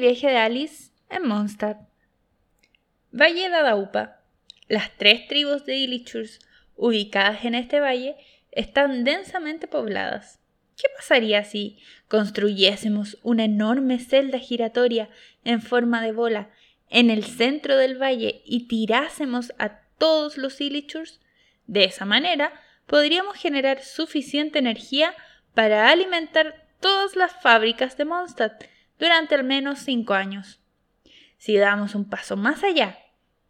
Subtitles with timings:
[0.00, 1.78] viaje de Alice en Mondstadt.
[3.12, 4.22] Valle de Adaupa.
[4.66, 6.38] Las tres tribus de Illichurs
[6.76, 8.16] ubicadas en este valle
[8.50, 10.40] están densamente pobladas.
[10.76, 11.78] ¿Qué pasaría si
[12.08, 15.10] construyésemos una enorme celda giratoria
[15.44, 16.50] en forma de bola
[16.88, 21.20] en el centro del valle y tirásemos a todos los Illichurs?
[21.66, 22.52] De esa manera
[22.86, 25.14] podríamos generar suficiente energía
[25.52, 28.64] para alimentar todas las fábricas de Mondstadt
[29.00, 30.60] durante al menos cinco años.
[31.38, 32.98] Si damos un paso más allá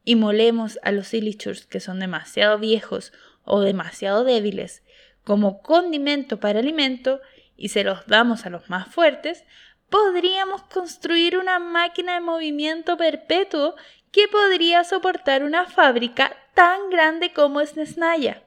[0.05, 3.13] y molemos a los Illichurs que son demasiado viejos
[3.45, 4.83] o demasiado débiles
[5.25, 7.21] como condimento para alimento
[7.57, 9.45] y se los damos a los más fuertes,
[9.91, 13.75] podríamos construir una máquina de movimiento perpetuo
[14.13, 18.45] que podría soportar una fábrica tan grande como Snesnaya.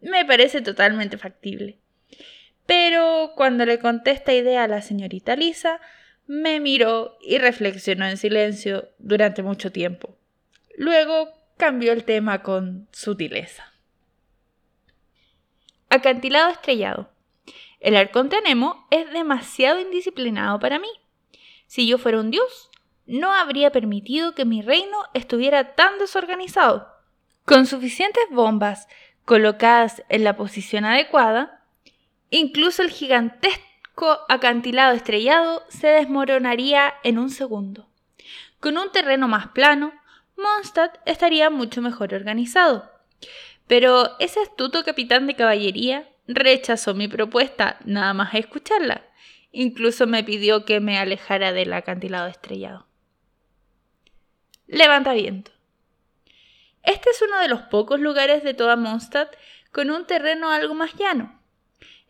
[0.00, 1.78] Me parece totalmente factible.
[2.66, 5.80] Pero cuando le conté esta idea a la señorita Lisa,
[6.26, 10.16] me miró y reflexionó en silencio durante mucho tiempo.
[10.76, 13.72] Luego cambió el tema con sutileza.
[15.90, 17.10] Acantilado estrellado.
[17.80, 20.88] El arconte Nemo es demasiado indisciplinado para mí.
[21.66, 22.70] Si yo fuera un dios,
[23.06, 26.88] no habría permitido que mi reino estuviera tan desorganizado.
[27.44, 28.88] Con suficientes bombas
[29.24, 31.64] colocadas en la posición adecuada,
[32.30, 33.71] incluso el gigantesco
[34.28, 37.88] acantilado estrellado se desmoronaría en un segundo.
[38.60, 39.92] Con un terreno más plano,
[40.36, 42.90] Mondstadt estaría mucho mejor organizado.
[43.66, 49.02] Pero ese astuto capitán de caballería rechazó mi propuesta nada más escucharla.
[49.50, 52.86] Incluso me pidió que me alejara del acantilado estrellado.
[54.66, 55.50] Levanta viento.
[56.82, 59.36] Este es uno de los pocos lugares de toda Mondstadt
[59.70, 61.41] con un terreno algo más llano.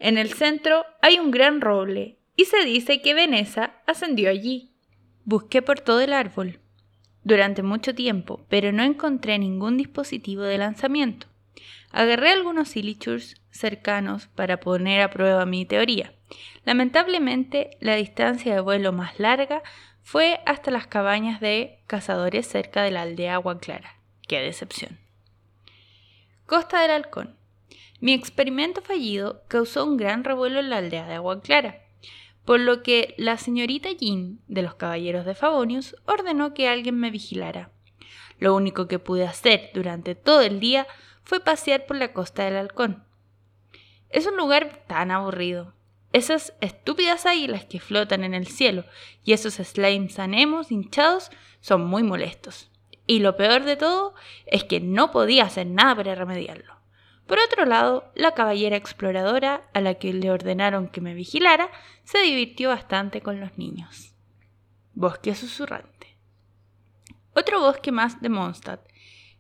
[0.03, 4.75] En el centro hay un gran roble y se dice que Veneza ascendió allí.
[5.25, 6.59] Busqué por todo el árbol
[7.23, 11.29] durante mucho tiempo, pero no encontré ningún dispositivo de lanzamiento.
[11.93, 16.13] Agarré algunos illichurs cercanos para poner a prueba mi teoría.
[16.65, 19.63] Lamentablemente, la distancia de vuelo más larga
[20.03, 24.01] fue hasta las cabañas de cazadores cerca de la aldea Agua Clara.
[24.27, 24.99] ¡Qué decepción!
[26.45, 27.42] Costa del Halcón.
[28.03, 31.85] Mi experimento fallido causó un gran revuelo en la aldea de Agua Clara,
[32.45, 37.13] por lo que la señorita Jean de los Caballeros de Favonius ordenó que alguien me
[37.13, 37.71] vigilara.
[38.41, 40.89] Lo único que pude hacer durante todo el día
[41.23, 43.05] fue pasear por la costa del halcón.
[44.11, 45.73] Es un lugar tan aburrido.
[46.13, 48.85] Esas estúpidas águilas que flotan en el cielo
[49.23, 51.31] y esos slimes anemos hinchados
[51.61, 52.69] son muy molestos.
[53.07, 54.15] Y lo peor de todo
[54.47, 56.82] es que no podía hacer nada para remediarlo.
[57.27, 61.71] Por otro lado, la caballera exploradora, a la que le ordenaron que me vigilara,
[62.05, 64.15] se divirtió bastante con los niños.
[64.95, 66.19] Bosque susurrante.
[67.35, 68.81] Otro bosque más de Mondstadt,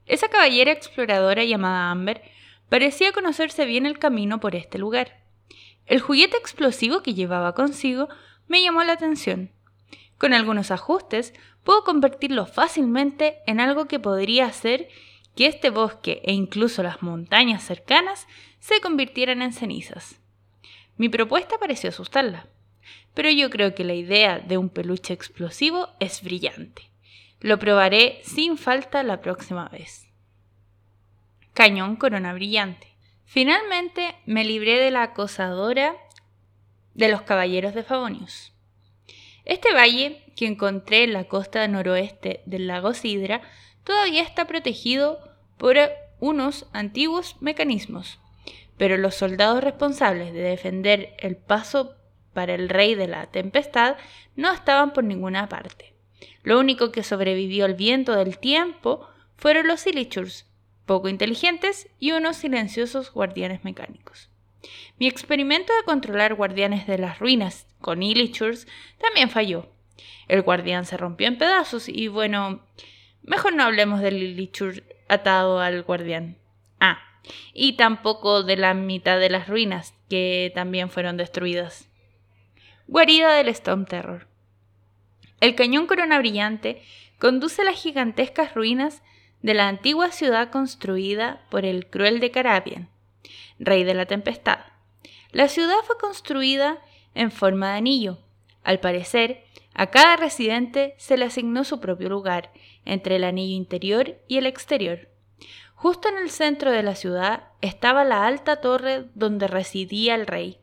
[0.06, 2.22] esa caballera exploradora llamada Amber
[2.68, 5.22] parecía conocerse bien el camino por este lugar.
[5.86, 8.08] El juguete explosivo que llevaba consigo
[8.48, 9.52] me llamó la atención.
[10.18, 14.88] Con algunos ajustes puedo convertirlo fácilmente en algo que podría hacer
[15.34, 18.26] que este bosque e incluso las montañas cercanas
[18.60, 20.20] se convirtieran en cenizas.
[20.96, 22.46] Mi propuesta pareció asustarla,
[23.14, 26.90] pero yo creo que la idea de un peluche explosivo es brillante.
[27.40, 30.06] Lo probaré sin falta la próxima vez.
[31.54, 32.88] Cañón Corona Brillante.
[33.24, 35.96] Finalmente me libré de la acosadora
[36.94, 38.52] de los Caballeros de Favonius.
[39.44, 43.42] Este valle, que encontré en la costa noroeste del lago Sidra,
[43.84, 45.18] todavía está protegido
[45.58, 45.76] por
[46.20, 48.18] unos antiguos mecanismos,
[48.76, 51.96] pero los soldados responsables de defender el paso
[52.32, 53.96] para el rey de la tempestad
[54.36, 55.94] no estaban por ninguna parte.
[56.42, 59.06] Lo único que sobrevivió al viento del tiempo
[59.36, 60.46] fueron los Illichurs,
[60.86, 64.30] poco inteligentes y unos silenciosos guardianes mecánicos.
[64.98, 68.66] Mi experimento de controlar guardianes de las ruinas con Illichurs
[69.00, 69.68] también falló.
[70.28, 72.64] El guardián se rompió en pedazos y bueno,
[73.22, 76.38] mejor no hablemos del Illichur atado al guardián.
[76.80, 76.98] Ah,
[77.52, 81.88] y tampoco de la mitad de las ruinas que también fueron destruidas.
[82.86, 84.26] Guarida del Storm Terror.
[85.40, 86.82] El cañón Corona Brillante
[87.18, 89.02] conduce a las gigantescas ruinas
[89.42, 92.88] de la antigua ciudad construida por el cruel de Carabian,
[93.58, 94.60] rey de la tempestad.
[95.32, 96.78] La ciudad fue construida
[97.14, 98.18] en forma de anillo.
[98.62, 102.52] Al parecer, a cada residente se le asignó su propio lugar
[102.84, 105.08] entre el anillo interior y el exterior.
[105.74, 110.58] Justo en el centro de la ciudad estaba la alta torre donde residía el rey.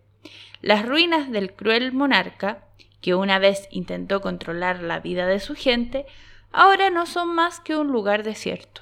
[0.61, 2.65] Las ruinas del cruel monarca
[3.01, 6.05] que una vez intentó controlar la vida de su gente,
[6.51, 8.81] ahora no son más que un lugar desierto.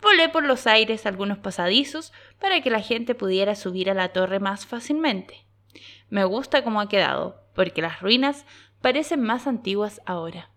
[0.00, 4.38] Volé por los aires algunos pasadizos para que la gente pudiera subir a la torre
[4.40, 5.44] más fácilmente.
[6.08, 8.46] Me gusta cómo ha quedado, porque las ruinas
[8.80, 10.50] parecen más antiguas ahora.